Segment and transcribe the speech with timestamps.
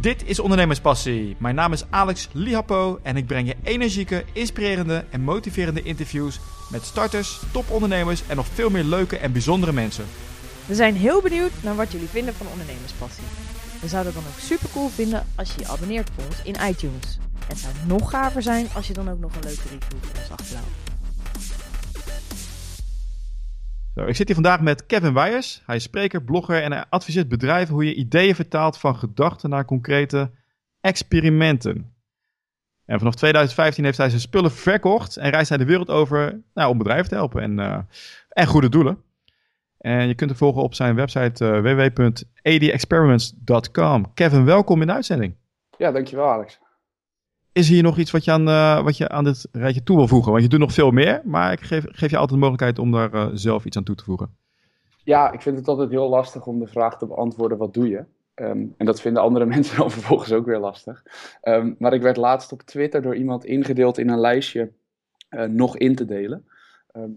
[0.00, 1.36] Dit is Ondernemerspassie.
[1.38, 6.84] Mijn naam is Alex Lihapo en ik breng je energieke, inspirerende en motiverende interviews met
[6.84, 10.04] starters, topondernemers en nog veel meer leuke en bijzondere mensen.
[10.66, 13.24] We zijn heel benieuwd naar wat jullie vinden van Ondernemerspassie.
[13.80, 16.68] We zouden het dan ook super cool vinden als je je abonneert op ons in
[16.68, 17.18] iTunes.
[17.46, 20.30] Het zou nog gaver zijn als je dan ook nog een leuke review voor ons
[20.30, 20.89] achterlaat.
[24.06, 25.62] Ik zit hier vandaag met Kevin Weijers.
[25.66, 30.30] Hij is spreker, blogger en adviseert bedrijven hoe je ideeën vertaalt van gedachten naar concrete
[30.80, 31.94] experimenten.
[32.84, 36.70] En vanaf 2015 heeft hij zijn spullen verkocht en reist hij de wereld over nou,
[36.70, 37.78] om bedrijven te helpen en, uh,
[38.28, 39.02] en goede doelen.
[39.78, 41.62] En je kunt hem volgen op zijn website uh.
[44.14, 45.34] Kevin, welkom in de uitzending.
[45.76, 46.58] Ja, dankjewel Alex.
[47.52, 50.08] Is hier nog iets wat je aan, uh, wat je aan dit rijtje toe wil
[50.08, 50.30] voegen?
[50.30, 52.92] Want je doet nog veel meer, maar ik geef, geef je altijd de mogelijkheid om
[52.92, 54.36] daar uh, zelf iets aan toe te voegen.
[55.04, 58.04] Ja, ik vind het altijd heel lastig om de vraag te beantwoorden, wat doe je?
[58.34, 61.02] Um, en dat vinden andere mensen dan vervolgens ook weer lastig.
[61.42, 64.72] Um, maar ik werd laatst op Twitter door iemand ingedeeld in een lijstje
[65.30, 66.44] uh, nog in te delen.
[66.96, 67.16] Um,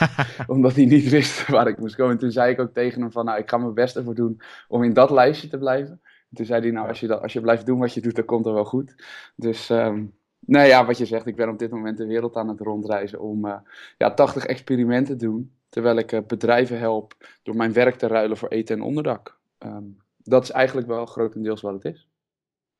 [0.54, 2.12] omdat hij niet wist waar ik moest komen.
[2.12, 4.40] En toen zei ik ook tegen hem van, nou, ik ga mijn best ervoor doen
[4.68, 6.00] om in dat lijstje te blijven.
[6.34, 8.24] Toen zei hij, nou, als je, dat, als je blijft doen wat je doet, dan
[8.24, 8.94] komt het wel goed.
[9.36, 12.48] Dus, um, nou ja, wat je zegt, ik ben op dit moment de wereld aan
[12.48, 13.56] het rondreizen om uh,
[13.98, 15.54] ja, 80 experimenten te doen.
[15.68, 19.38] Terwijl ik uh, bedrijven help door mijn werk te ruilen voor eten en onderdak.
[19.58, 22.08] Um, dat is eigenlijk wel grotendeels wat het is.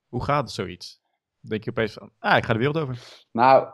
[0.08, 1.02] Hoe gaat het zoiets?
[1.40, 3.24] Denk je opeens van, ah, ik ga de wereld over?
[3.30, 3.68] Nou,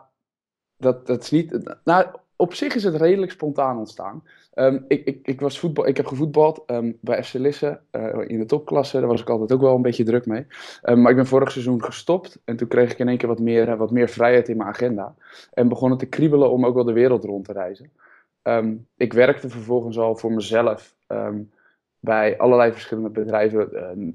[0.77, 1.79] dat, dat is niet...
[1.83, 4.23] Nou, op zich is het redelijk spontaan ontstaan.
[4.55, 8.39] Um, ik, ik, ik, was voetbal, ik heb gevoetbald um, bij FC Lisse uh, in
[8.39, 8.99] de topklasse.
[8.99, 10.45] Daar was ik altijd ook wel een beetje druk mee.
[10.83, 12.41] Um, maar ik ben vorig seizoen gestopt.
[12.45, 14.69] En toen kreeg ik in één keer wat meer, uh, wat meer vrijheid in mijn
[14.69, 15.15] agenda.
[15.53, 17.91] En begon het te kriebelen om ook wel de wereld rond te reizen.
[18.97, 20.95] ik werkte vervolgens al voor mezelf
[21.99, 23.69] bij allerlei verschillende bedrijven.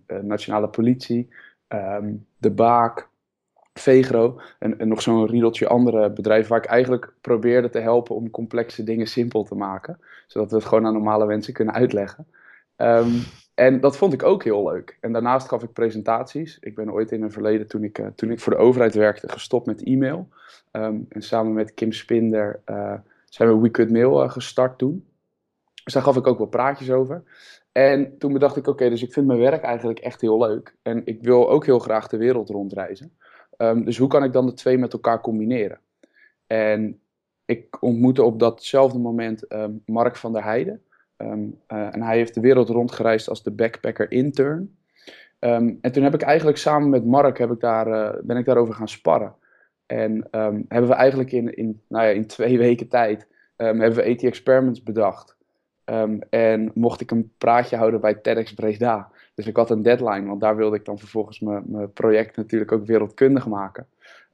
[0.06, 1.28] Uh, nationale politie,
[2.38, 3.08] de Baak,
[3.74, 8.84] Vegro en, nog zo'n riedeltje andere bedrijven waar ik eigenlijk probeerde te helpen om complexe
[8.84, 9.98] dingen simpel te maken.
[10.26, 12.26] Zodat we het gewoon aan normale mensen kunnen uitleggen.
[12.76, 13.22] Um,
[13.54, 14.98] en dat vond ik ook heel leuk.
[15.00, 16.58] En daarnaast gaf ik presentaties.
[16.60, 19.28] Ik ben ooit in een verleden, toen ik, uh, toen ik voor de overheid werkte,
[19.28, 20.28] gestopt met e-mail.
[20.72, 25.04] Um, en samen met Kim Spinder uh, zijn we We Mail uh, gestart toen.
[25.84, 27.22] Dus daar gaf ik ook wel praatjes over.
[27.72, 30.74] En toen bedacht ik, oké, dus ik vind mijn werk eigenlijk echt heel leuk.
[30.82, 33.12] En ik wil ook heel graag de wereld rondreizen.
[33.58, 35.80] Um, dus hoe kan ik dan de twee met elkaar combineren?
[36.46, 37.00] En
[37.44, 40.82] ik ontmoette op datzelfde moment um, Mark van der Heijden.
[41.16, 44.76] Um, uh, en hij heeft de wereld rondgereisd als de backpacker intern.
[45.38, 48.74] en toen heb ik eigenlijk samen met Mark heb ik daar, uh, ben ik daarover
[48.74, 49.34] gaan sparren.
[49.86, 50.28] En
[50.68, 53.26] hebben we eigenlijk in, in, nou ja, in twee weken tijd
[53.56, 55.36] hebben we AT Experiments bedacht.
[56.30, 59.10] en mocht ik een praatje houden bij TEDx Breda.
[59.34, 62.86] Dus ik had een deadline, want daar wilde ik dan vervolgens mijn project natuurlijk ook
[62.86, 63.86] wereldkundig maken.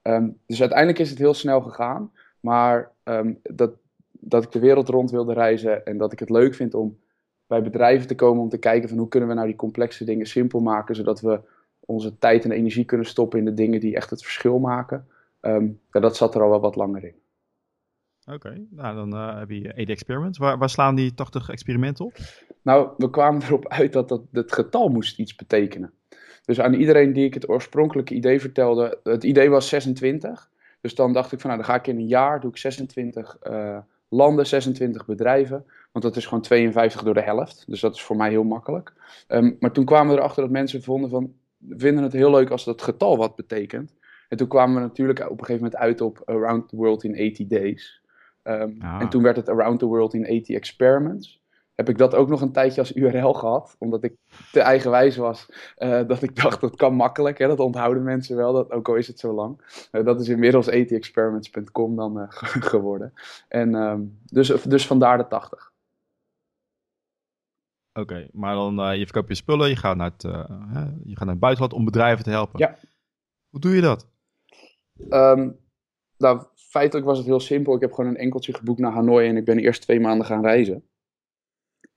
[0.03, 2.11] Um, dus uiteindelijk is het heel snel gegaan.
[2.39, 3.71] Maar um, dat,
[4.11, 6.97] dat ik de wereld rond wilde reizen en dat ik het leuk vind om
[7.47, 10.25] bij bedrijven te komen om te kijken van hoe kunnen we nou die complexe dingen
[10.25, 11.39] simpel maken, zodat we
[11.79, 15.07] onze tijd en energie kunnen stoppen in de dingen die echt het verschil maken.
[15.41, 17.20] Um, ja, dat zat er al wel wat langer in.
[18.25, 20.37] Oké, nou dan uh, heb je AD Experiments.
[20.37, 22.17] Waar, waar, slaan die 80 experimenten op?
[22.61, 25.93] Nou, we kwamen erop uit dat, dat het getal moest iets betekenen.
[26.45, 30.49] Dus aan iedereen die ik het oorspronkelijke idee vertelde, het idee was 26.
[30.81, 33.37] Dus dan dacht ik van nou, dan ga ik in een jaar, doe ik 26
[33.43, 33.77] uh,
[34.09, 35.65] landen, 26 bedrijven.
[35.91, 37.63] Want dat is gewoon 52 door de helft.
[37.67, 38.93] Dus dat is voor mij heel makkelijk.
[39.27, 41.33] Um, maar toen kwamen we erachter dat mensen vonden van,
[41.69, 43.93] vinden het heel leuk als dat getal wat betekent.
[44.29, 47.15] En toen kwamen we natuurlijk op een gegeven moment uit op Around the World in
[47.15, 48.00] 80 Days.
[48.43, 49.01] Um, ah.
[49.01, 51.41] En toen werd het Around the World in 80 Experiments.
[51.75, 54.15] Heb ik dat ook nog een tijdje als URL gehad, omdat ik
[54.51, 55.45] te eigenwijs was.
[55.77, 57.47] Uh, dat ik dacht, dat kan makkelijk, hè?
[57.47, 59.85] dat onthouden mensen wel, dat, ook al is het zo lang.
[59.91, 62.25] Uh, dat is inmiddels atexperiments.com dan uh,
[62.71, 63.13] geworden.
[63.47, 65.71] En um, dus, dus vandaar de 80.
[67.93, 70.21] Oké, okay, maar dan je verkoopt je spullen, je gaat, naar het,
[71.03, 72.59] je gaat naar het buitenland om bedrijven te helpen.
[72.59, 72.77] Ja.
[73.49, 74.07] Hoe doe je dat?
[75.09, 75.59] Um,
[76.17, 77.75] nou, feitelijk was het heel simpel.
[77.75, 80.41] Ik heb gewoon een enkeltje geboekt naar Hanoi en ik ben eerst twee maanden gaan
[80.41, 80.83] reizen.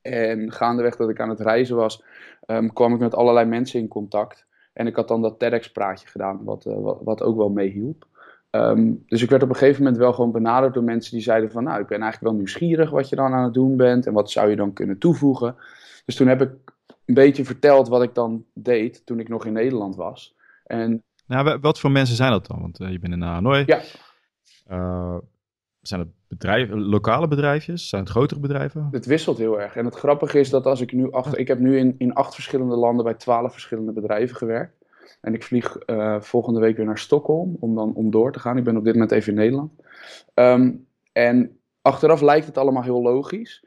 [0.02, 2.02] En gaandeweg dat ik aan het reizen was,
[2.46, 4.46] um, kwam ik met allerlei mensen in contact.
[4.72, 8.06] En ik had dan dat TEDx-praatje gedaan, wat, uh, wat, wat, ook wel meehielp.
[8.50, 11.50] Um, dus ik werd op een gegeven moment wel gewoon benaderd door mensen die zeiden
[11.50, 11.64] van...
[11.64, 14.06] nou, ik ben eigenlijk wel nieuwsgierig wat je dan aan het doen bent...
[14.06, 15.56] en wat zou je dan kunnen toevoegen.
[16.04, 16.50] Dus toen heb ik
[17.04, 20.36] een beetje verteld wat ik dan deed toen ik nog in Nederland was.
[20.64, 22.60] En, nou, wat voor mensen zijn dat dan?
[22.60, 23.62] Want uh, je bent in Hanoi.
[23.66, 23.80] Ja.
[24.70, 25.16] Uh,
[25.80, 27.88] zijn het bedrijven, lokale bedrijfjes?
[27.88, 28.88] Zijn het grotere bedrijven?
[28.90, 29.76] Het wisselt heel erg.
[29.76, 32.34] En het grappige is dat als ik nu acht, ik heb nu in, in acht
[32.34, 34.84] verschillende landen bij twaalf verschillende bedrijven gewerkt.
[35.20, 38.56] En ik vlieg eh, volgende week weer naar Stockholm om dan om door te gaan.
[38.56, 39.72] Ik ben op dit moment even in Nederland.
[40.34, 40.72] Ehm,
[41.12, 43.64] en achteraf lijkt het allemaal heel logisch.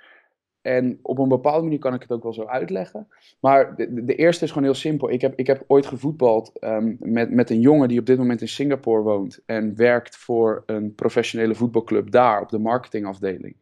[0.67, 3.07] En op een bepaalde manier kan ik het ook wel zo uitleggen.
[3.39, 5.11] Maar de, de eerste is gewoon heel simpel.
[5.11, 8.41] Ik heb, ik heb ooit gevoetbald ehm, met, met een jongen die op dit moment
[8.41, 9.41] in Singapore woont.
[9.45, 13.55] En werkt voor een professionele voetbalclub daar op de marketingafdeling.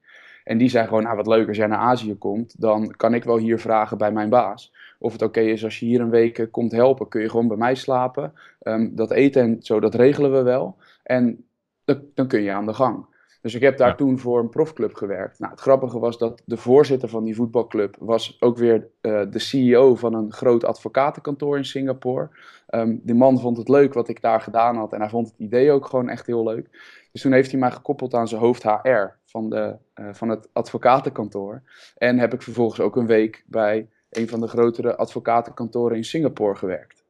[0.43, 3.23] En die zei gewoon, nou wat leuk als jij naar Azië komt, dan kan ik
[3.23, 4.73] wel hier vragen bij mijn baas.
[4.99, 7.47] Of het oké is als je hier een week eh, komt helpen, kun je gewoon
[7.47, 8.33] bij mij slapen.
[8.59, 10.75] Ehm, dat eten en zo, dat regelen we wel.
[11.03, 11.45] En
[11.83, 13.05] dan, dan kun je aan de gang.
[13.45, 15.39] Dus ik heb daar toen voor een profclub gewerkt.
[15.39, 19.39] Nou, het grappige was dat de voorzitter van die voetbalclub was ook weer uh, de
[19.39, 22.29] CEO van een groot advocatenkantoor in Singapore.
[22.69, 25.37] Um, die man vond het leuk wat ik daar gedaan had en hij vond het
[25.37, 26.69] idee ook gewoon echt heel leuk.
[27.11, 30.49] Dus toen heeft hij mij gekoppeld aan zijn hoofd HR van, de, uh, van het
[30.53, 31.61] advocatenkantoor.
[31.97, 36.55] En heb ik vervolgens ook een week bij een van de grotere advocatenkantoren in Singapore
[36.55, 37.03] gewerkt.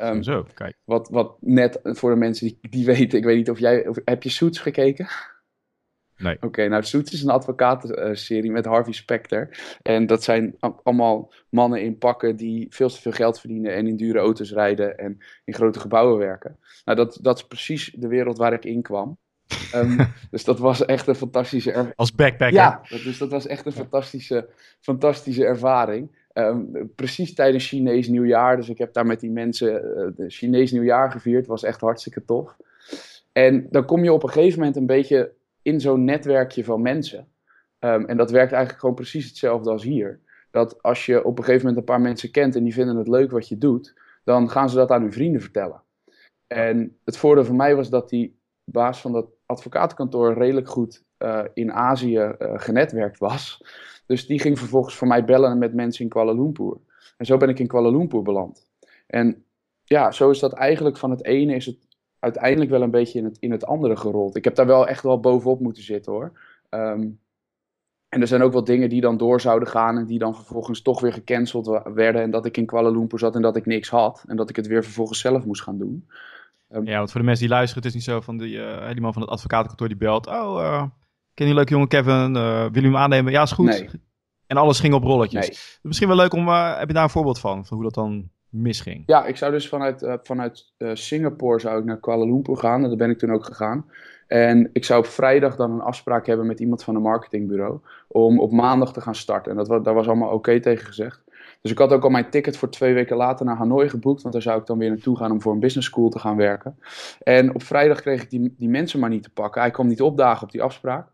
[0.00, 0.76] Um, Zo, kijk.
[0.84, 3.98] Wat, wat net voor de mensen die, die weten, ik weet niet of jij, of,
[4.04, 5.06] heb je Suits gekeken?
[6.18, 6.34] Nee.
[6.34, 9.48] Oké, okay, nou Suits is een advocatenserie met Harvey Specter.
[9.82, 13.96] En dat zijn allemaal mannen in pakken die veel te veel geld verdienen en in
[13.96, 16.58] dure auto's rijden en in grote gebouwen werken.
[16.84, 19.18] Nou, dat, dat is precies de wereld waar ik in kwam.
[19.74, 19.96] um,
[20.30, 21.96] dus dat was echt een fantastische ervaring.
[21.96, 22.56] Als backpacker?
[22.56, 24.48] Ja, dus dat was echt een fantastische,
[24.80, 26.24] fantastische ervaring.
[26.32, 28.56] Um, precies tijdens Chinees nieuwjaar.
[28.56, 31.46] Dus ik heb daar met die mensen uh, de Chinees nieuwjaar gevierd.
[31.46, 32.56] Was echt hartstikke tof.
[33.32, 35.32] En dan kom je op een gegeven moment een beetje
[35.66, 37.28] in zo'n netwerkje van mensen.
[37.80, 40.20] Um, en dat werkt eigenlijk gewoon precies hetzelfde als hier.
[40.50, 43.08] Dat als je op een gegeven moment een paar mensen kent en die vinden het
[43.08, 45.82] leuk wat je doet, dan gaan ze dat aan hun vrienden vertellen.
[46.46, 51.44] En het voordeel voor mij was dat die baas van dat advocatenkantoor redelijk goed uh,
[51.54, 53.64] in Azië uh, genetwerkt was.
[54.06, 56.76] Dus die ging vervolgens voor mij bellen met mensen in Kuala Lumpur.
[57.16, 58.70] En zo ben ik in Kuala Lumpur beland.
[59.06, 59.44] En
[59.84, 61.85] ja, zo is dat eigenlijk van het ene is het
[62.26, 64.36] uiteindelijk wel een beetje in het, in het andere gerold.
[64.36, 66.32] Ik heb daar wel echt wel bovenop moeten zitten hoor.
[66.70, 67.18] Um,
[68.08, 70.82] en er zijn ook wel dingen die dan door zouden gaan en die dan vervolgens
[70.82, 72.22] toch weer gecanceld werden.
[72.22, 74.24] En dat ik in Kuala Lumpur zat en dat ik niks had.
[74.26, 76.08] En dat ik het weer vervolgens zelf moest gaan doen.
[76.70, 78.90] Um, ja, want voor de mensen die luisteren, het is niet zo van die, uh,
[78.90, 80.26] die man van het advocatenkantoor die belt.
[80.26, 80.84] Oh, uh,
[81.34, 82.36] ken je leuk jongen Kevin?
[82.36, 83.32] Uh, wil je hem aannemen?
[83.32, 83.66] Ja, is goed.
[83.66, 83.88] Nee.
[84.46, 85.48] En alles ging op rolletjes.
[85.48, 85.80] Nee.
[85.82, 87.66] Misschien wel leuk om, heb je daar een voorbeeld van?
[87.66, 88.30] Van hoe dat dan
[88.62, 89.02] misging?
[89.06, 92.82] Ja, ik zou dus vanuit, uh, vanuit uh, Singapore zou ik naar Kuala Lumpur gaan.
[92.82, 93.90] En daar ben ik toen ook gegaan.
[94.26, 97.80] En ik zou op vrijdag dan een afspraak hebben met iemand van een marketingbureau.
[98.08, 99.58] Om op maandag te gaan starten.
[99.58, 101.24] En dat, daar was allemaal oké tegen gezegd.
[101.60, 104.22] Dus ik had ook al mijn ticket voor twee weken later naar Hanoi geboekt.
[104.22, 106.36] Want daar zou ik dan weer naartoe gaan om voor een business school te gaan
[106.36, 106.78] werken.
[107.22, 109.60] En op vrijdag kreeg ik die, die mensen maar niet te pakken.
[109.60, 111.08] Hij kwam niet opdagen op die afspraak.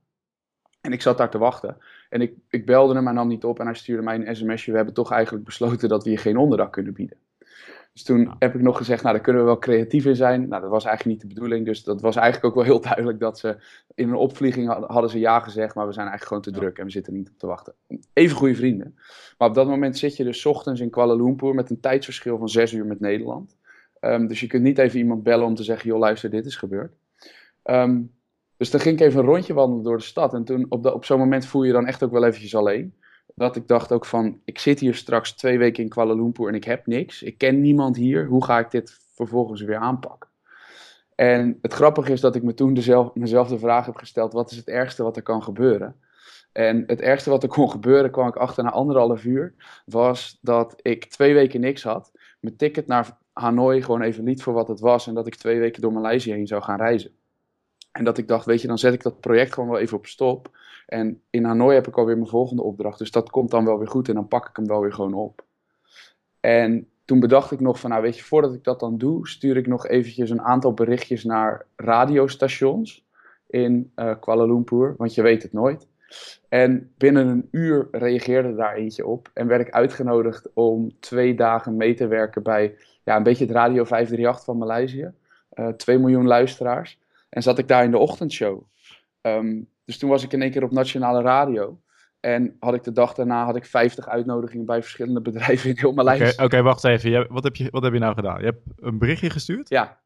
[0.81, 1.77] En ik zat daar te wachten.
[2.09, 4.71] En ik, ik belde hem, hij nam niet op en hij stuurde mij een sms'je.
[4.71, 7.17] We hebben toch eigenlijk besloten dat we je geen onderdak kunnen bieden.
[7.93, 8.37] Dus toen ja.
[8.39, 10.49] heb ik nog gezegd, nou daar kunnen we wel creatief in zijn.
[10.49, 11.67] Nou dat was eigenlijk niet de bedoeling.
[11.67, 13.57] Dus dat was eigenlijk ook wel heel duidelijk dat ze
[13.95, 15.75] in een opvlieging hadden ze ja gezegd.
[15.75, 17.75] Maar we zijn eigenlijk gewoon te druk en we zitten niet op te wachten.
[18.13, 18.95] Even goede vrienden.
[19.39, 22.49] Maar op dat moment zit je dus ochtends in Kuala Lumpur met een tijdsverschil van
[22.49, 23.57] zes uur met Nederland.
[24.01, 26.57] Um, dus je kunt niet even iemand bellen om te zeggen, joh luister dit is
[26.57, 26.93] gebeurd.
[27.65, 28.13] Um,
[28.57, 30.35] dus dan ging ik even een rondje wandelen door de stad.
[30.35, 32.95] En toen op, de, op zo'n moment voel je dan echt ook wel eventjes alleen.
[33.35, 36.55] Dat ik dacht ook van, ik zit hier straks twee weken in Kuala Lumpur en
[36.55, 37.23] ik heb niks.
[37.23, 38.27] Ik ken niemand hier.
[38.27, 40.31] Hoe ga ik dit vervolgens weer aanpakken?
[41.15, 42.73] En het grappige is dat ik me toen
[43.15, 45.97] mezelf de vraag heb gesteld, wat is het ergste wat er kan gebeuren?
[46.53, 49.55] En het ergste wat er kon gebeuren, kwam ik achter na anderhalf uur,
[49.87, 52.13] was dat ik twee weken niks had.
[52.41, 55.59] Mijn ticket naar Hanoi gewoon even liet voor wat het was en dat ik twee
[55.59, 57.11] weken door Maleisië heen zou gaan reizen.
[57.93, 60.07] En dat ik dacht, weet je, dan zet ik dat project gewoon wel even op
[60.07, 60.51] stop.
[60.93, 62.99] En in Hanoi heb ik alweer mijn volgende opdracht.
[62.99, 65.15] Dus dat komt dan wel weer goed en dan pak ik hem wel weer gewoon
[65.15, 65.45] op.
[66.41, 69.57] En toen bedacht ik nog van, nou weet je, voordat ik dat dan doe, stuur
[69.57, 73.07] ik nog eventjes een aantal berichtjes naar radiostations
[73.47, 74.95] in uh, Kuala Lumpur.
[74.97, 75.89] Want je weet het nooit.
[76.49, 79.31] En binnen een uur reageerde daar eentje op.
[79.35, 83.55] En werd ik uitgenodigd om twee dagen mee te werken bij ja, een beetje het
[83.55, 85.13] Radio 538 van Maleisië.
[85.55, 86.99] Uh, 2 miljoen luisteraars.
[87.29, 88.63] En zat ik daar in de ochtendshow.
[89.23, 91.81] Um, dus toen was ik in één keer op nationale radio.
[92.21, 95.93] En had ik de dag daarna had ik 50 uitnodigingen bij verschillende bedrijven in heel
[95.93, 96.23] Maleisië.
[96.23, 97.11] Oké, okay, okay, wacht even.
[97.11, 98.39] Je, wat, heb je, wat heb je nou gedaan?
[98.39, 99.69] Je hebt een berichtje gestuurd?
[99.69, 100.01] Ja.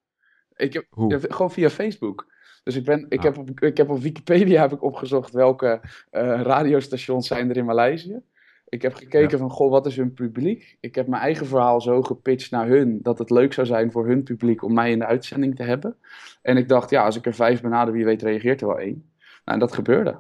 [0.57, 0.87] Ik heb,
[1.29, 2.35] gewoon via Facebook.
[2.63, 3.25] Dus ik, ben, ik, ah.
[3.25, 5.91] heb op, ik heb op Wikipedia heb ik opgezocht welke uh,
[6.43, 8.23] radiostations zijn er in Maleisië.
[8.69, 9.39] Ik heb gekeken ja.
[9.39, 10.77] van, goh, wat is hun publiek?
[10.81, 14.07] Ik heb mijn eigen verhaal zo gepitcht naar hun, dat het leuk zou zijn voor
[14.07, 15.97] hun publiek om mij in de uitzending te hebben.
[16.43, 19.11] En ik dacht, ja, als ik er vijf benader, wie weet reageert er wel één.
[19.47, 20.19] Nou, en dat gebeurde.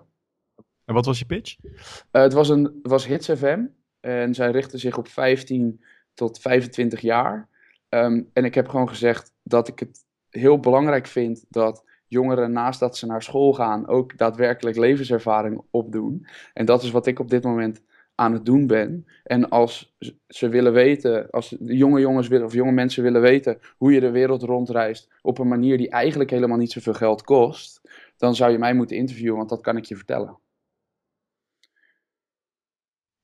[0.85, 1.57] En wat was je pitch?
[1.65, 1.73] Uh,
[2.11, 3.65] het was, een, was Hits FM
[4.01, 7.49] en zij richtte zich op 15 tot 25 jaar.
[7.89, 12.81] Ehm, en ik heb gewoon gezegd dat ik het heel belangrijk vind dat jongeren naast
[12.81, 16.27] dat ze naar school gaan ook daadwerkelijk levenservaring opdoen.
[16.55, 17.83] En dat is wat ik op dit moment
[18.15, 19.07] aan het doen ben.
[19.25, 19.97] En als
[20.29, 24.11] ze willen weten, als jonge jongens willen, of jonge mensen willen weten hoe je de
[24.11, 27.81] wereld rondreist op een manier die eigenlijk helemaal niet zoveel geld kost,
[28.17, 30.39] dan zou je mij moeten interviewen, want dat kan ik je vertellen.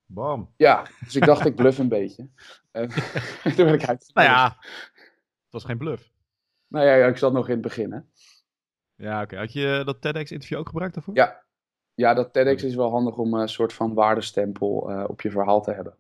[0.07, 0.53] Bam.
[0.57, 2.29] Ja, dus ik dacht ik bluff een beetje.
[3.57, 4.11] Toen ben ik uit.
[4.15, 4.57] Nou ja,
[5.45, 6.13] het was geen bluff.
[6.67, 8.01] Nou ja, ik zat nog in het begin, hè.
[8.95, 9.37] Ja, oké.
[9.37, 11.15] Had je dat TEDx-interview ook gebruikt daarvoor?
[11.15, 11.43] Ja.
[11.95, 15.63] Ja, dat TEDx is wel handig om een soort van waardestempel uh, op je verhaal
[15.63, 15.97] te hebben.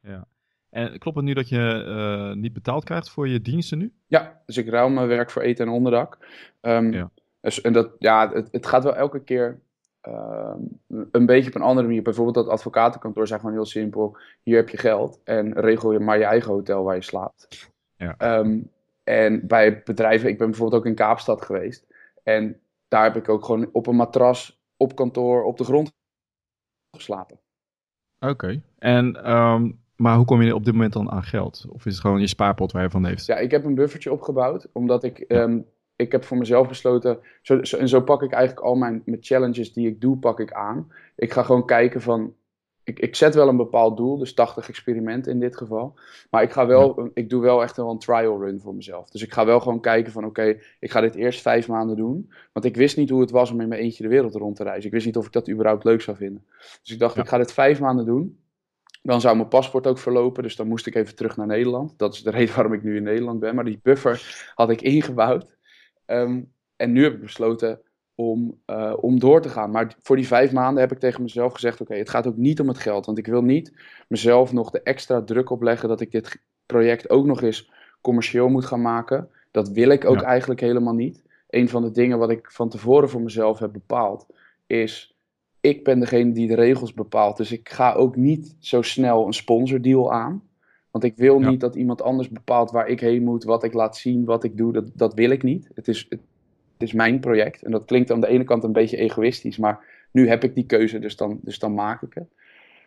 [0.00, 0.26] Ja.
[0.70, 3.92] En klopt het nu dat je uh, niet betaald krijgt voor je diensten nu?
[4.06, 6.18] Ja, dus ik ruil mijn werk voor eten en onderdak.
[6.60, 7.10] Um, ja.
[7.48, 9.60] Dus, en dat, ja, het, het gaat wel elke keer
[10.08, 10.54] uh,
[11.10, 12.02] een beetje op een andere manier.
[12.02, 16.18] Bijvoorbeeld dat advocatenkantoor zegt gewoon heel simpel: hier heb je geld en regel je maar
[16.18, 17.70] je eigen hotel waar je slaapt.
[17.96, 18.38] Ja.
[18.38, 18.70] Um,
[19.04, 21.86] en bij bedrijven, ik ben bijvoorbeeld ook in Kaapstad geweest.
[22.22, 25.92] En daar heb ik ook gewoon op een matras op kantoor op de grond
[26.96, 27.38] geslapen.
[28.18, 28.32] Oké.
[28.32, 28.62] Okay.
[28.78, 31.66] En um, maar hoe kom je op dit moment dan aan geld?
[31.68, 33.26] Of is het gewoon je spaarpot waar je van heeft?
[33.26, 35.66] Ja, ik heb een buffertje opgebouwd, omdat ik, um,
[35.98, 39.22] ik heb voor mezelf besloten, zo, zo, en zo pak ik eigenlijk al mijn, mijn
[39.22, 40.92] challenges die ik doe, pak ik aan.
[41.16, 42.34] Ik ga gewoon kijken van,
[42.84, 45.94] ik, ik zet wel een bepaald doel, dus 80 experimenten in dit geval.
[46.30, 47.10] Maar ik ga wel, ja.
[47.14, 49.10] ik doe wel echt wel een trial run voor mezelf.
[49.10, 51.96] Dus ik ga wel gewoon kijken van, oké, okay, ik ga dit eerst vijf maanden
[51.96, 52.32] doen.
[52.52, 54.62] Want ik wist niet hoe het was om in mijn eentje de wereld rond te
[54.62, 54.86] reizen.
[54.86, 56.44] Ik wist niet of ik dat überhaupt leuk zou vinden.
[56.82, 57.22] Dus ik dacht, ja.
[57.22, 58.38] ik ga dit vijf maanden doen.
[59.02, 61.98] Dan zou mijn paspoort ook verlopen, dus dan moest ik even terug naar Nederland.
[61.98, 63.54] Dat is de reden waarom ik nu in Nederland ben.
[63.54, 65.46] Maar die buffer had ik ingebouwd.
[66.10, 67.80] Um, en nu heb ik besloten
[68.14, 69.70] om, uh, om door te gaan.
[69.70, 72.36] Maar voor die vijf maanden heb ik tegen mezelf gezegd: Oké, okay, het gaat ook
[72.36, 73.06] niet om het geld.
[73.06, 73.72] Want ik wil niet
[74.08, 78.64] mezelf nog de extra druk opleggen dat ik dit project ook nog eens commercieel moet
[78.64, 79.28] gaan maken.
[79.50, 80.26] Dat wil ik ook ja.
[80.26, 81.22] eigenlijk helemaal niet.
[81.50, 84.26] Een van de dingen wat ik van tevoren voor mezelf heb bepaald
[84.66, 85.16] is
[85.60, 87.36] ik ben degene die de regels bepaalt.
[87.36, 90.47] Dus ik ga ook niet zo snel een sponsordeal aan.
[90.90, 91.48] Want ik wil ja.
[91.50, 94.56] niet dat iemand anders bepaalt waar ik heen moet, wat ik laat zien, wat ik
[94.56, 94.72] doe.
[94.72, 95.68] Dat, dat wil ik niet.
[95.74, 96.20] Het is, het,
[96.72, 97.62] het is mijn project.
[97.62, 100.66] En dat klinkt aan de ene kant een beetje egoïstisch, maar nu heb ik die
[100.66, 102.28] keuze, dus dan, dus dan maak ik het.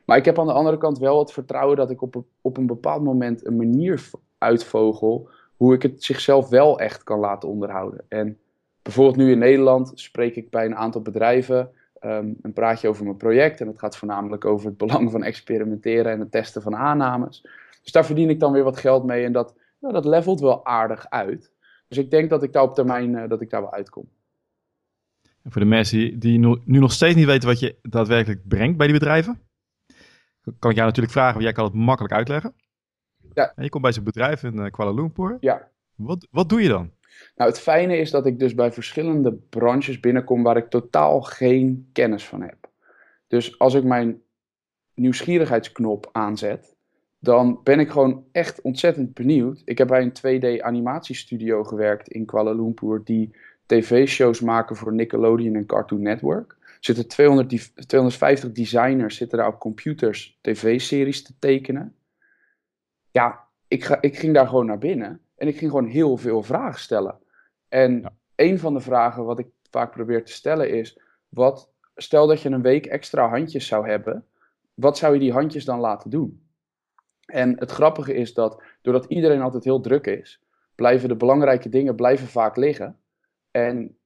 [0.05, 2.65] Maar ik heb aan de andere kant wel het vertrouwen dat ik op, op een
[2.65, 8.05] bepaald moment een manier uitvogel hoe ik het zichzelf wel echt kan laten onderhouden.
[8.07, 8.37] En
[8.81, 13.17] bijvoorbeeld nu in Nederland spreek ik bij een aantal bedrijven um, een praatje over mijn
[13.17, 13.61] project.
[13.61, 17.41] En het gaat voornamelijk over het belang van experimenteren en het testen van aannames.
[17.81, 20.65] Dus daar verdien ik dan weer wat geld mee en dat, nou, dat levelt wel
[20.65, 21.51] aardig uit.
[21.87, 24.09] Dus ik denk dat ik daar op termijn uh, dat ik daar wel uitkom.
[25.43, 28.87] En voor de mensen die, nu nog steeds niet weten wat je daadwerkelijk brengt bij
[28.87, 29.39] die bedrijven,
[30.59, 32.53] kan ik jou natuurlijk vragen, want jij kan het makkelijk uitleggen.
[33.33, 33.53] Ja.
[33.55, 35.37] En je komt bij zo'n bedrijf in uh, Kuala Lumpur.
[35.39, 35.67] Ja.
[35.95, 36.91] Wat, wat doe je dan?
[37.35, 41.89] Nou, het fijne is dat ik dus bij verschillende branches binnenkom waar ik totaal geen
[41.93, 42.69] kennis van heb.
[43.27, 44.21] Dus als ik mijn
[44.93, 46.75] nieuwsgierigheidsknop aanzet,
[47.19, 49.61] dan ben ik gewoon echt ontzettend benieuwd.
[49.65, 53.35] Ik heb bij een 2D animatiestudio gewerkt in Kuala Lumpur die
[53.65, 56.55] tv-shows maken voor Nickelodeon en Cartoon Network.
[56.61, 61.95] Er zitten 200, 250 designers zitten daar op computers tv-series te tekenen.
[63.11, 66.43] Ja, ik, ga, ik ging daar gewoon naar binnen en ik ging gewoon heel veel
[66.43, 67.19] vragen stellen.
[67.67, 68.13] En ja.
[68.35, 70.99] een van de vragen wat ik vaak probeer te stellen is:
[71.29, 74.25] wat, stel dat je een week extra handjes zou hebben,
[74.73, 76.45] wat zou je die handjes dan laten doen?
[77.25, 80.41] En het grappige is dat doordat iedereen altijd heel druk is,
[80.75, 82.99] blijven de belangrijke dingen blijven vaak liggen.
[83.51, 83.97] En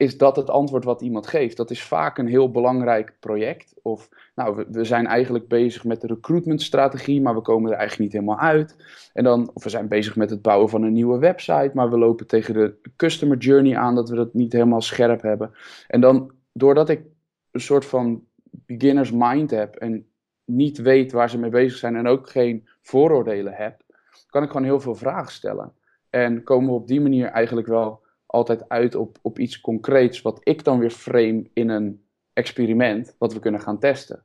[0.00, 1.56] is dat het antwoord wat iemand geeft?
[1.56, 3.74] Dat is vaak een heel belangrijk project.
[3.82, 8.20] Of nou, we, zijn eigenlijk bezig met de recruitmentstrategie, maar we komen er eigenlijk niet
[8.20, 8.76] helemaal uit.
[9.12, 11.98] En dan, of we zijn bezig met het bouwen van een nieuwe website, maar we
[11.98, 15.52] lopen tegen de customer journey aan dat we dat niet helemaal scherp hebben.
[15.86, 17.02] En dan, doordat ik
[17.50, 20.06] een soort van beginners mind heb en
[20.44, 23.82] niet weet waar ze mee bezig zijn en ook geen vooroordelen heb,
[24.26, 25.72] kan ik gewoon heel veel vragen stellen.
[26.10, 27.99] En komen we op die manier eigenlijk wel
[28.30, 33.32] altijd uit op, op iets concreets, wat ik dan weer frame in een experiment, wat
[33.32, 34.24] we kunnen gaan testen.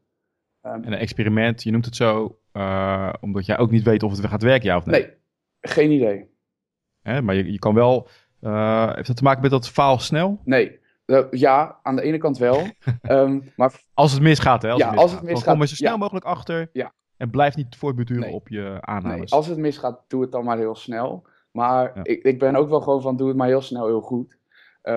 [0.62, 4.12] Um, en een experiment, je noemt het zo, uh, omdat jij ook niet weet of
[4.12, 5.02] het weer gaat werken, ja of nee?
[5.02, 5.14] Nee,
[5.62, 6.30] geen idee.
[7.02, 8.08] Hè, maar je, je kan wel,
[8.42, 10.42] uh, heeft dat te maken met dat faal snel?
[10.44, 12.68] Nee, uh, ja, aan de ene kant wel.
[13.02, 14.70] um, maar als het misgaat, hè?
[14.70, 15.12] Als ja, het misgaat.
[15.12, 15.46] als het misgaat.
[15.46, 15.98] Dan kom je zo snel ja.
[15.98, 16.94] mogelijk achter ja.
[17.18, 18.34] en blijf niet voortbeduren nee.
[18.34, 19.32] op je aannames.
[19.32, 21.28] Nee, als het misgaat, doe het dan maar heel snel.
[21.56, 22.04] Maar ja.
[22.04, 24.38] ik, ik ben ook wel gewoon van doe het maar heel snel, heel goed.
[24.84, 24.96] Uh,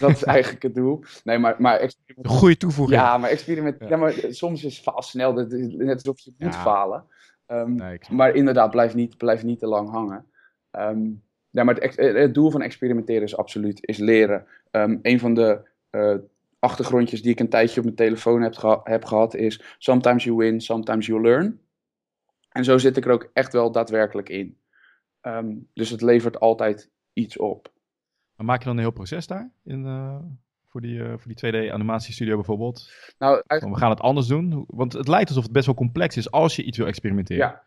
[0.00, 1.04] dat is eigenlijk het doel.
[1.24, 1.92] Nee, maar, maar
[2.22, 3.00] goede toevoeging.
[3.00, 3.76] Ja, maar experiment.
[3.80, 3.88] Ja.
[3.88, 5.32] ja maar soms is faal snel.
[5.32, 7.04] Net alsof je moet falen.
[7.46, 10.26] Um, nee, maar inderdaad, blijf niet, blijf niet te lang hangen.
[10.70, 11.10] Ehm,
[11.50, 14.46] ja, maar het, het, doel van experimenteren is absoluut is leren.
[14.70, 16.14] Um, een van de uh,
[16.58, 20.36] achtergrondjes die ik een tijdje op mijn telefoon heb, geha heb gehad is sometimes you
[20.36, 21.60] win, sometimes you learn.
[22.48, 24.56] En zo zit ik er ook echt wel daadwerkelijk in.
[25.26, 27.72] Um, dus het levert altijd iets op.
[28.36, 29.50] Maar maak je dan een heel proces daar?
[29.64, 30.16] In, uh,
[30.68, 32.90] voor, die, uh, voor die 2D animatiestudio bijvoorbeeld?
[33.18, 34.64] Nou, We gaan het anders doen.
[34.66, 37.62] Want het lijkt alsof het best wel complex is als je iets wil experimenteren.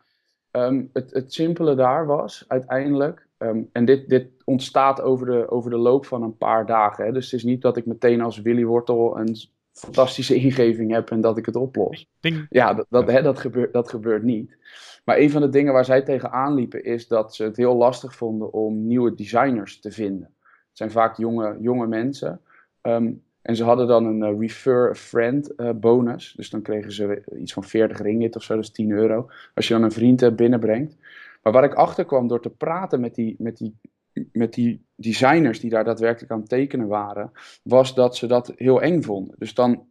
[0.52, 5.50] Ja, um, het, het simpele daar was uiteindelijk Um, en dit, dit ontstaat over de,
[5.50, 7.04] over de loop van een paar dagen.
[7.04, 7.12] Hè?
[7.12, 9.36] Dus het is niet dat ik meteen als Willy Wortel een
[9.78, 12.06] fantastische ingeving heb en dat ik het oplos.
[12.20, 12.46] Ding.
[12.50, 14.56] Ja, dat, dat, hè, dat, gebeurt, dat gebeurt niet.
[15.04, 18.14] Maar een van de dingen waar zij tegenaan liepen is dat ze het heel lastig
[18.14, 20.34] vonden om nieuwe designers te vinden.
[20.42, 22.40] Het zijn vaak jonge, jonge mensen.
[22.82, 26.32] Um, en ze hadden dan een uh, refer a friend uh, bonus.
[26.36, 29.30] Dus dan kregen ze iets van 40 ringgit of zo, dat is 10 euro.
[29.54, 30.96] Als je dan een vriend uh, binnenbrengt.
[31.42, 33.74] Maar waar ik achter kwam door te praten met die, met die,
[34.32, 37.32] met die designers die daar daadwerkelijk aan het tekenen waren,
[37.62, 39.34] was dat ze dat heel eng vonden.
[39.38, 39.86] Dus dan,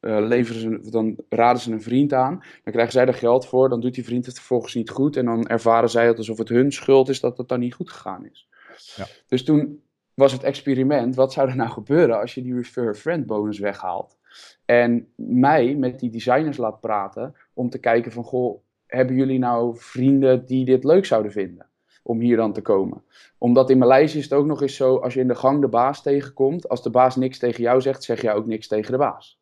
[0.00, 3.68] uh, leveren ze, dan raden ze een vriend aan, dan krijgen zij er geld voor,
[3.68, 6.48] dan doet die vriend het vervolgens niet goed en dan ervaren zij het alsof het
[6.48, 8.48] hun schuld is dat het dan niet goed gegaan is.
[8.96, 9.06] Ja.
[9.26, 9.82] Dus toen
[10.14, 14.18] was het experiment, wat zou er nou gebeuren als je die refer friend bonus weghaalt?
[14.64, 19.76] En mij met die designers laat praten om te kijken van, goh, hebben jullie nou
[19.78, 21.66] vrienden die dit leuk zouden vinden?
[22.06, 23.02] Om hier dan te komen.
[23.38, 25.68] Omdat in Maleisië is het ook nog eens zo, als je in de gang de
[25.68, 28.98] baas tegenkomt, als de baas niks tegen jou zegt, zeg jij ook niks tegen de
[28.98, 29.40] baas.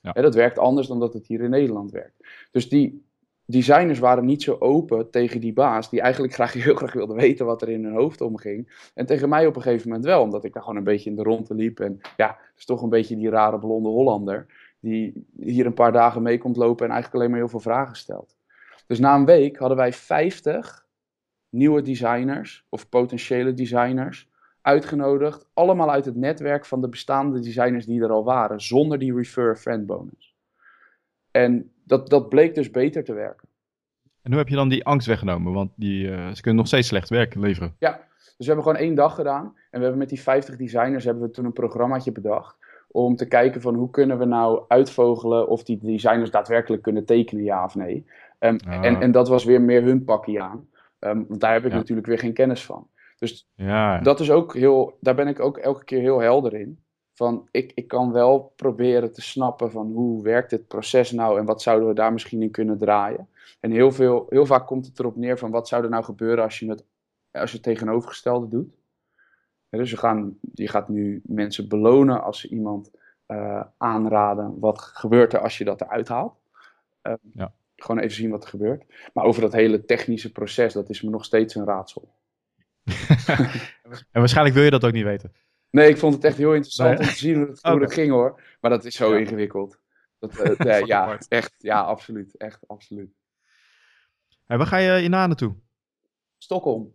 [0.00, 0.12] Ja.
[0.12, 2.26] dat werkt anders dan dat het hier in Nederland werkt.
[2.50, 3.06] Dus die
[3.44, 7.46] designers waren niet zo open tegen die baas, die eigenlijk graag, heel graag wilde weten
[7.46, 8.90] wat er in hun hoofd omging.
[8.94, 11.16] En tegen mij op een gegeven moment wel, omdat ik daar gewoon een beetje in
[11.16, 11.80] de ronde liep.
[11.80, 14.46] En ja, het is toch een beetje die rare blonde Hollander,
[14.80, 17.96] die hier een paar dagen mee komt lopen en eigenlijk alleen maar heel veel vragen
[17.96, 18.36] stelt.
[18.86, 20.85] Dus na een week hadden wij 50
[21.50, 24.28] nieuwe designers of potentiële designers
[24.62, 25.48] uitgenodigd.
[25.54, 29.56] Allemaal uit het netwerk van de bestaande designers die er al waren, zonder die refer
[29.56, 30.34] friend bonus.
[31.30, 33.48] En dat, dat bleek dus beter te werken.
[34.22, 35.52] En hoe heb je dan die angst weggenomen?
[35.52, 37.74] Want die, uh, ze kunnen nog steeds slecht werk leveren.
[37.78, 39.44] Ja, dus we hebben gewoon één dag gedaan.
[39.44, 42.56] En we hebben met die 50 designers hebben we toen een programmaatje bedacht.
[42.88, 47.44] Om te kijken van hoe kunnen we nou uitvogelen of die designers daadwerkelijk kunnen tekenen,
[47.44, 48.06] ja of nee.
[48.40, 48.84] Um, Ah.
[48.84, 50.68] en, en dat was weer meer hun pakje aan.
[50.98, 51.76] Um, want daar heb ik Ja.
[51.76, 52.88] natuurlijk weer geen kennis van.
[53.18, 56.84] Dus Ja, dat is ook heel, daar ben ik ook elke keer heel helder in.
[57.14, 61.44] Van ik, ik kan wel proberen te snappen van hoe werkt dit proces nou en
[61.44, 63.28] wat zouden we daar misschien in kunnen draaien.
[63.60, 66.44] En heel, veel, heel vaak komt het erop neer van wat zou er nou gebeuren
[66.44, 66.84] als je het,
[67.32, 68.74] als je het tegenovergestelde doet.
[69.68, 72.90] Ja, dus je, gaan, je gaat nu mensen belonen als ze iemand
[73.28, 74.58] uh, aanraden.
[74.58, 76.34] Wat gebeurt er als je dat eruit haalt?
[77.02, 77.52] Uh, Ja.
[77.76, 78.84] Gewoon even zien wat er gebeurt.
[79.12, 82.14] Maar over dat hele technische proces, dat is me nog steeds een raadsel.
[84.12, 85.32] en waarschijnlijk wil je dat ook niet weten.
[85.70, 86.98] Nee, ik vond het echt heel interessant Nee.
[87.08, 88.42] om te zien hoe het, hoe het ging hoor.
[88.60, 89.18] Maar dat is zo Ja.
[89.20, 89.78] ingewikkeld.
[90.18, 91.54] Dat, eh, nee, ja, echt.
[91.58, 92.36] Ja, absoluut.
[92.36, 93.10] Echt, absoluut.
[94.44, 95.54] Hey, waar ga je hierna naartoe?
[96.38, 96.92] Stockholm,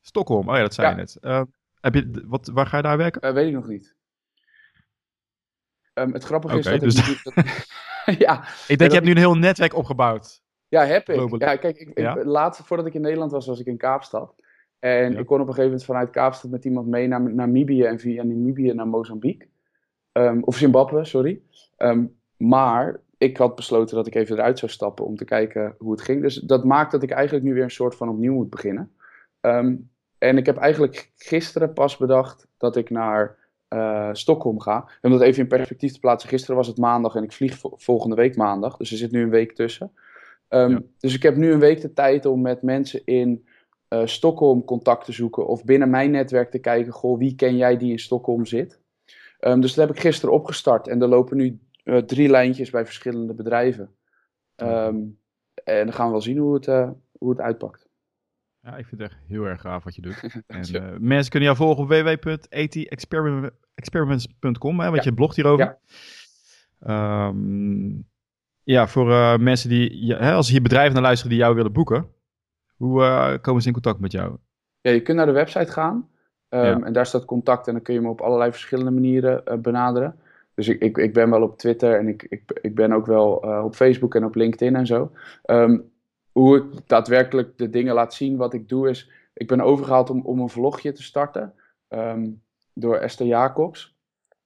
[0.00, 0.92] Stockholm, oh ja, dat zei Ja.
[0.92, 1.16] je net.
[1.20, 1.42] Eh,
[1.80, 3.20] heb je, wat, waar ga je daar werken?
[3.20, 3.96] Eh, weet ik nog niet.
[6.00, 7.34] Ehm, het grappige is dat dus- ik niet...
[7.34, 7.44] dat-
[8.26, 10.42] ja, Ik denk, dat- je hebt nu een heel netwerk opgebouwd.
[10.68, 11.40] Ja, heb ik.
[11.40, 12.24] Ja, kijk, ik, Ja?
[12.24, 14.34] laatst, voordat ik in Nederland was, was ik in Kaapstad.
[14.78, 15.18] En Ja.
[15.18, 18.22] ik kon op een gegeven moment vanuit Kaapstad met iemand mee naar Namibië en via
[18.22, 19.48] Namibië naar Mozambique.
[20.12, 21.40] Ehm, of Zimbabwe, sorry.
[21.76, 22.04] Ehm,
[22.36, 26.00] maar ik had besloten dat ik even eruit zou stappen om te kijken hoe het
[26.00, 26.22] ging.
[26.22, 28.92] Dus dat maakt dat ik eigenlijk nu weer een soort van opnieuw moet beginnen.
[30.18, 33.36] En ik heb eigenlijk gisteren pas bedacht dat ik naar
[33.70, 34.88] eh, Stockholm ga.
[35.02, 36.28] Om dat even in perspectief te plaatsen.
[36.28, 38.76] Gisteren was het maandag en ik vlieg vo- volgende week maandag.
[38.76, 39.92] Dus er zit nu een week tussen.
[40.48, 40.80] Ehm, Ja.
[40.98, 43.46] Dus ik heb nu een week de tijd om met mensen in
[43.88, 45.46] eh, Stockholm contact te zoeken.
[45.46, 48.80] Of binnen mijn netwerk te kijken, goh, wie ken jij die in Stockholm zit?
[49.38, 50.88] Ehm, dus dat heb ik gisteren opgestart.
[50.88, 53.94] En er lopen nu eh, drie lijntjes bij verschillende bedrijven.
[54.56, 54.96] Ehm,
[55.64, 56.66] en dan gaan we wel zien hoe het,
[57.18, 57.88] hoe het uitpakt.
[58.62, 60.22] Ja, ik vind het echt heel erg gaaf wat je doet.
[60.46, 65.02] En, eh, mensen kunnen jou volgen op www.atexperiments.com, hè, want Ja.
[65.10, 65.64] je blogt hierover.
[65.64, 65.78] Ja.
[67.28, 67.88] Ehm,
[68.62, 71.72] ja, voor eh, mensen die, ja, hè, als hier bedrijven naar luisteren die jou willen
[71.72, 72.06] boeken,
[72.76, 74.36] hoe eh, komen ze in contact met jou?
[74.80, 76.08] Ja, je kunt naar de website gaan.
[76.48, 76.82] ehm.
[76.82, 80.18] En daar staat contact en dan kun je me op allerlei verschillende manieren benaderen.
[80.54, 83.32] Dus ik, ik, ik ben wel op Twitter en ik, ik, ik ben ook wel
[83.64, 85.12] op Facebook en op LinkedIn en zo.
[85.42, 85.78] Ehm,
[86.32, 89.10] hoe ik daadwerkelijk de dingen laat zien wat ik doe is...
[89.34, 91.54] Ik ben overgehaald om, om een vlogje te starten
[91.88, 92.28] ehm,
[92.74, 93.98] door Esther Jacobs.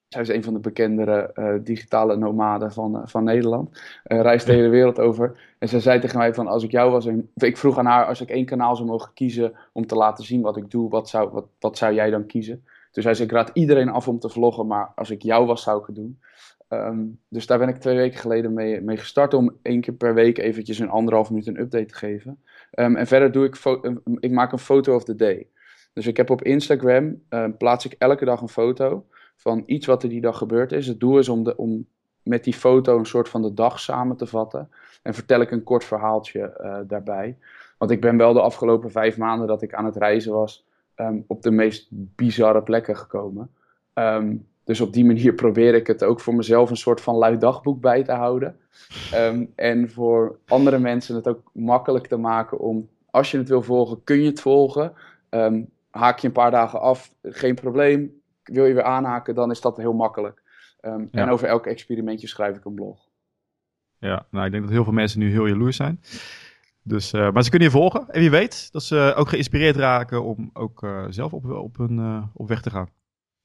[0.08, 3.68] Zij is een van de bekendere uh, digitale nomaden van, uh, van Nederland.
[4.06, 5.54] Uh, reist de hele wereld over.
[5.58, 7.06] En zij zei tegen mij van als ik jou was...
[7.06, 10.24] En, ik vroeg aan haar als ik één kanaal zou mogen kiezen om te laten
[10.24, 10.90] zien wat ik doe.
[10.90, 12.64] Wat zou, wat, wat zou jij dan kiezen?
[12.92, 14.66] Dus hij zei ik raad iedereen af om te vloggen.
[14.66, 16.18] Maar als ik jou was zou ik het doen.
[16.74, 20.14] Um, dus daar ben ik twee weken geleden mee, mee gestart om één keer per
[20.14, 22.42] week eventjes een anderhalf minuut een update te geven.
[22.74, 23.56] Um, en verder doe ik,
[24.18, 25.48] ik maak een foto of the day.
[25.92, 27.22] Dus ik heb op Instagram,
[27.58, 29.06] plaats ik elke dag een foto
[29.36, 30.86] van iets wat er die dag gebeurd is.
[30.86, 31.86] Het doel is om, de, om
[32.22, 34.70] met die foto een soort van de dag samen te vatten.
[35.02, 37.36] En vertel ik een kort verhaaltje uh, daarbij.
[37.78, 40.66] Want ik ben wel de afgelopen vijf maanden dat ik aan het reizen was,
[41.26, 43.50] op de meest bizarre plekken gekomen.
[43.94, 47.40] Um, dus op die manier probeer ik het ook voor mezelf een soort van luid
[47.40, 48.56] dagboek bij te houden.
[49.14, 53.62] Um, en voor andere mensen het ook makkelijk te maken om, als je het wil
[53.62, 54.92] volgen, kun je het volgen.
[55.30, 58.22] Um, haak je een paar dagen af, geen probleem.
[58.42, 60.42] Wil je weer aanhaken, dan is dat heel makkelijk.
[60.82, 61.22] Um, ja.
[61.22, 63.08] En over elk experimentje schrijf ik een blog.
[63.98, 66.00] Ja, nou ik denk dat heel veel mensen nu heel jaloers zijn.
[66.82, 68.08] Dus, uh, maar ze kunnen je volgen.
[68.08, 71.98] En wie weet dat ze ook geïnspireerd raken om ook uh, zelf op, op, hun,
[71.98, 72.88] uh, op weg te gaan.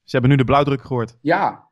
[0.10, 1.18] Ze hebben nu de blauwdruk gehoord.
[1.22, 1.68] Ja.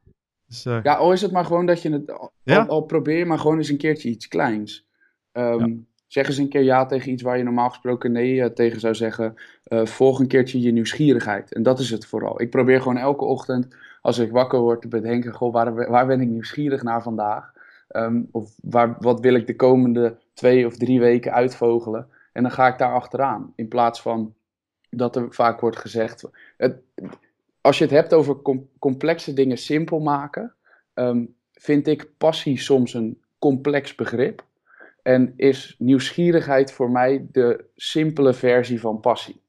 [0.48, 0.80] Dus, uh...
[0.84, 2.12] Ja, al is het maar gewoon dat je het.
[2.12, 2.66] Al, ja?
[2.66, 4.88] al, probeer maar gewoon eens een keertje iets kleins.
[5.32, 5.76] Um, ja.
[6.08, 8.96] Zeg eens een keer ja tegen iets waar je normaal gesproken nee uh, tegen zou
[8.96, 9.36] zeggen.
[9.68, 11.54] Uh, volg een keertje je nieuwsgierigheid.
[11.54, 12.42] En dat is het vooral.
[12.42, 16.22] Ik probeer gewoon elke ochtend, als ik wakker word, te bedenken: goh, waar, waar ben
[16.22, 17.54] ik nieuwsgierig naar vandaag?
[17.90, 22.08] Um, of waar, wat wil ik de komende twee of drie weken uitvogelen?
[22.34, 23.54] En dan ga ik daar achteraan.
[23.56, 24.34] In plaats van
[24.90, 26.30] dat er vaak wordt gezegd.
[26.58, 26.82] Het,
[27.68, 30.56] als je het hebt over com complexe dingen simpel maken,
[30.94, 34.46] um, vind ik passie soms een complex begrip.
[35.02, 39.42] En is nieuwsgierigheid voor mij de simpele versie van passie.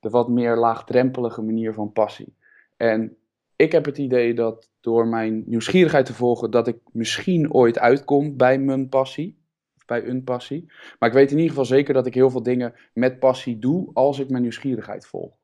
[0.00, 2.34] De wat meer laagdrempelige manier van passie.
[2.76, 3.16] En
[3.56, 8.36] ik heb het idee dat door mijn nieuwsgierigheid te volgen, dat ik misschien ooit uitkom
[8.36, 9.38] bij mijn passie.
[9.86, 10.72] Bij een passie.
[10.98, 13.90] Maar ik weet in ieder geval zeker dat ik heel veel dingen met passie doe
[13.92, 15.39] als ik mijn nieuwsgierigheid volg.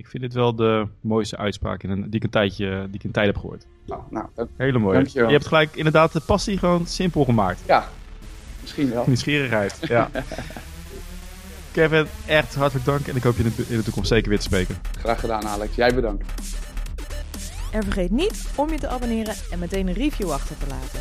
[0.00, 3.04] Ik vind dit wel de mooiste uitspraak in een, die, ik een tijdje, die ik
[3.04, 3.66] een tijd heb gehoord.
[3.86, 4.96] Nou, nou Hele mooi.
[4.96, 5.28] Dankjewel.
[5.28, 7.60] Je hebt gelijk inderdaad de passie gewoon simpel gemaakt.
[7.66, 7.88] Ja,
[8.60, 9.04] misschien wel.
[9.06, 10.10] Nieuwsgierigheid, ja.
[11.72, 14.38] Kevin, echt hartelijk dank en ik hoop je in de, in de toekomst zeker weer
[14.38, 14.76] te spreken.
[14.98, 16.24] Graag gedaan Alex, jij bedankt.
[17.72, 21.00] En vergeet niet om je te abonneren en meteen een review achter te laten.